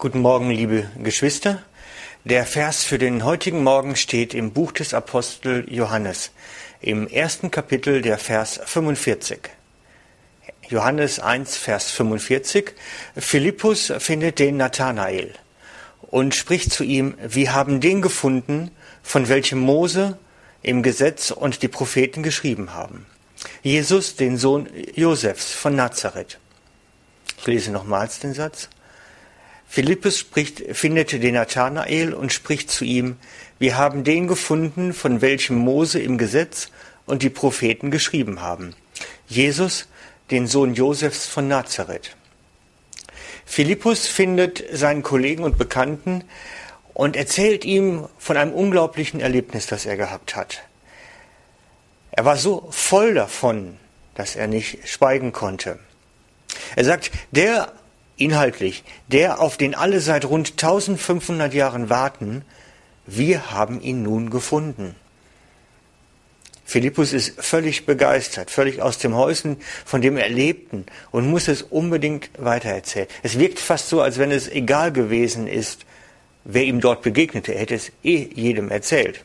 [0.00, 1.62] Guten Morgen, liebe Geschwister.
[2.24, 6.30] Der Vers für den heutigen Morgen steht im Buch des Apostel Johannes,
[6.80, 9.40] im ersten Kapitel der Vers 45.
[10.70, 12.72] Johannes 1, Vers 45.
[13.14, 15.34] Philippus findet den Nathanael
[16.00, 18.70] und spricht zu ihm, wir haben den gefunden,
[19.02, 20.18] von welchem Mose
[20.62, 23.04] im Gesetz und die Propheten geschrieben haben.
[23.62, 26.38] Jesus, den Sohn Josefs von Nazareth.
[27.36, 28.70] Ich lese nochmals den Satz.
[29.72, 33.18] Philippus spricht, findet den Nathanael und spricht zu ihm,
[33.60, 36.70] wir haben den gefunden, von welchem Mose im Gesetz
[37.06, 38.74] und die Propheten geschrieben haben.
[39.28, 39.86] Jesus,
[40.32, 42.16] den Sohn Josefs von Nazareth.
[43.46, 46.24] Philippus findet seinen Kollegen und Bekannten
[46.92, 50.62] und erzählt ihm von einem unglaublichen Erlebnis, das er gehabt hat.
[52.10, 53.76] Er war so voll davon,
[54.16, 55.78] dass er nicht schweigen konnte.
[56.74, 57.72] Er sagt, der
[58.20, 62.44] inhaltlich, der, auf den alle seit rund 1500 Jahren warten,
[63.06, 64.94] wir haben ihn nun gefunden.
[66.64, 72.30] Philippus ist völlig begeistert, völlig aus dem Häuschen von dem Erlebten und muss es unbedingt
[72.38, 73.08] weitererzählen.
[73.24, 75.84] Es wirkt fast so, als wenn es egal gewesen ist,
[76.44, 77.54] wer ihm dort begegnete.
[77.54, 79.24] Er hätte es eh jedem erzählt.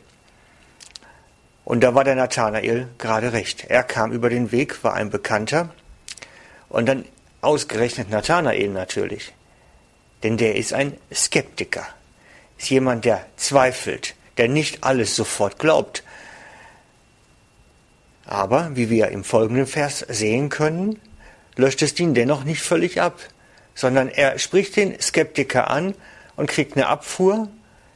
[1.64, 3.66] Und da war der Nathanael gerade recht.
[3.68, 5.70] Er kam über den Weg, war ein Bekannter.
[6.68, 7.04] Und dann
[7.46, 9.32] Ausgerechnet Nathanael natürlich.
[10.24, 11.86] Denn der ist ein Skeptiker.
[12.58, 16.02] Ist jemand, der zweifelt, der nicht alles sofort glaubt.
[18.24, 21.00] Aber, wie wir im folgenden Vers sehen können,
[21.54, 23.20] löscht es ihn dennoch nicht völlig ab,
[23.76, 25.94] sondern er spricht den Skeptiker an
[26.34, 27.48] und kriegt eine Abfuhr,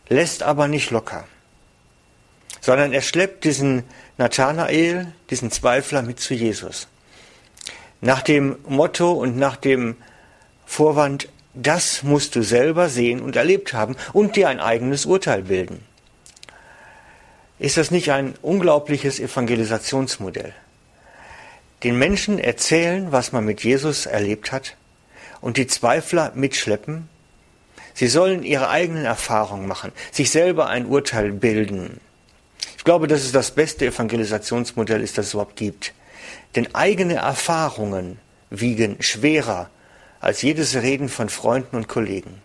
[0.09, 1.27] lässt aber nicht locker,
[2.61, 3.83] sondern er schleppt diesen
[4.17, 6.87] Nathanael, diesen Zweifler mit zu Jesus
[8.01, 9.97] nach dem Motto und nach dem
[10.67, 15.84] Vorwand, das musst du selber sehen und erlebt haben und dir ein eigenes Urteil bilden.
[17.59, 20.55] Ist das nicht ein unglaubliches Evangelisationsmodell?
[21.83, 24.77] Den Menschen erzählen, was man mit Jesus erlebt hat
[25.41, 27.09] und die Zweifler mitschleppen?
[27.93, 32.00] Sie sollen ihre eigenen Erfahrungen machen, sich selber ein Urteil bilden.
[32.78, 35.93] Ich glaube, dass es das beste Evangelisationsmodell ist, das es überhaupt gibt.
[36.56, 38.19] Denn eigene Erfahrungen
[38.50, 39.70] wiegen schwerer
[40.20, 42.42] als jedes Reden von Freunden und Kollegen.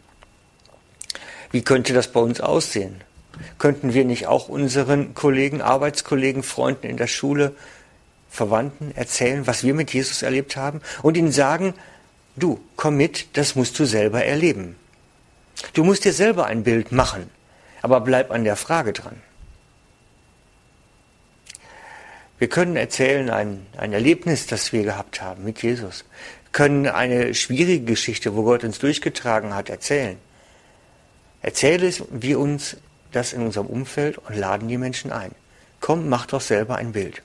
[1.52, 3.02] Wie könnte das bei uns aussehen?
[3.58, 7.54] Könnten wir nicht auch unseren Kollegen, Arbeitskollegen, Freunden in der Schule,
[8.30, 11.74] Verwandten erzählen, was wir mit Jesus erlebt haben und ihnen sagen,
[12.36, 14.76] du, komm mit, das musst du selber erleben.
[15.74, 17.30] Du musst dir selber ein Bild machen,
[17.82, 19.16] aber bleib an der Frage dran.
[22.38, 26.04] Wir können erzählen ein, ein Erlebnis, das wir gehabt haben mit Jesus.
[26.44, 30.18] Wir können eine schwierige Geschichte, wo Gott uns durchgetragen hat, erzählen.
[31.42, 32.78] Erzähle wir uns
[33.12, 35.32] das in unserem Umfeld und laden die Menschen ein.
[35.80, 37.22] Komm, mach doch selber ein Bild.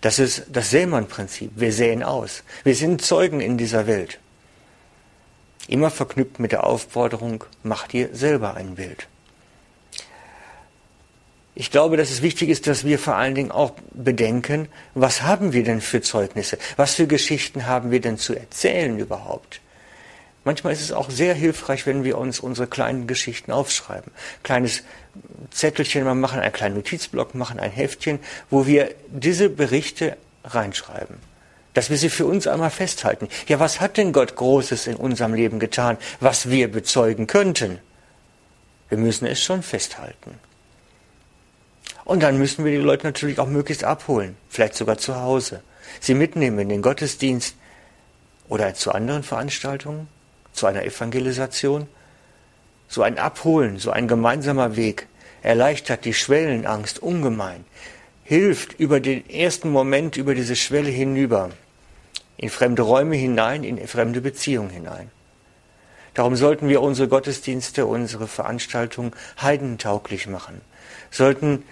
[0.00, 1.50] Das ist das Sämann-Prinzip.
[1.56, 2.44] Wir säen aus.
[2.62, 4.20] Wir sind Zeugen in dieser Welt.
[5.66, 9.08] Immer verknüpft mit der Aufforderung, mach dir selber ein Bild.
[11.56, 15.52] Ich glaube, dass es wichtig ist, dass wir vor allen Dingen auch bedenken, was haben
[15.52, 16.58] wir denn für Zeugnisse?
[16.76, 19.60] Was für Geschichten haben wir denn zu erzählen überhaupt?
[20.42, 24.12] Manchmal ist es auch sehr hilfreich, wenn wir uns unsere kleinen Geschichten aufschreiben.
[24.42, 24.82] Kleines
[25.50, 28.18] Zettelchen mal machen, einen kleinen Notizblock machen, ein Heftchen,
[28.50, 31.16] wo wir diese Berichte reinschreiben.
[31.72, 33.28] Dass wir sie für uns einmal festhalten.
[33.48, 37.78] Ja, was hat denn Gott Großes in unserem Leben getan, was wir bezeugen könnten?
[38.88, 40.38] Wir müssen es schon festhalten.
[42.04, 45.62] Und dann müssen wir die Leute natürlich auch möglichst abholen, vielleicht sogar zu Hause,
[46.00, 47.56] sie mitnehmen in den Gottesdienst
[48.48, 50.08] oder zu anderen Veranstaltungen,
[50.52, 51.88] zu einer Evangelisation.
[52.88, 55.06] So ein Abholen, so ein gemeinsamer Weg
[55.42, 57.64] erleichtert die Schwellenangst ungemein,
[58.22, 61.50] hilft über den ersten Moment über diese Schwelle hinüber,
[62.36, 65.10] in fremde Räume hinein, in fremde Beziehungen hinein.
[66.14, 70.60] Darum sollten wir unsere Gottesdienste, unsere Veranstaltungen heidentauglich machen,
[71.10, 71.64] sollten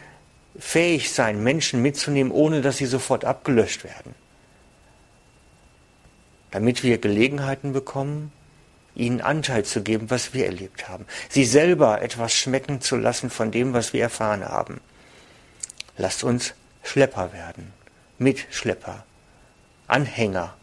[0.58, 4.14] fähig sein, Menschen mitzunehmen, ohne dass sie sofort abgelöscht werden.
[6.50, 8.32] Damit wir Gelegenheiten bekommen,
[8.94, 11.06] ihnen Anteil zu geben, was wir erlebt haben.
[11.30, 14.80] Sie selber etwas schmecken zu lassen von dem, was wir erfahren haben.
[15.96, 17.72] Lasst uns Schlepper werden,
[18.18, 19.04] Mitschlepper,
[19.86, 20.54] Anhänger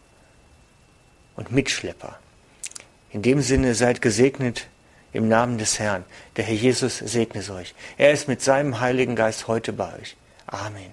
[1.36, 2.20] und Mitschlepper.
[3.12, 4.68] In dem Sinne seid gesegnet
[5.14, 6.06] im Namen des Herrn.
[6.36, 7.74] Der Herr Jesus segne euch.
[7.98, 10.16] Er ist mit seinem Heiligen Geist heute bei euch.
[10.48, 10.92] Amen.